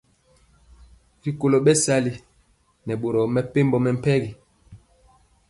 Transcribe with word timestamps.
Rikolo 1.23 1.57
bɛsali 1.65 2.11
nɛ 2.85 2.93
boro 3.01 3.21
mepempɔ 3.33 3.77
mɛmpegi. 3.83 4.31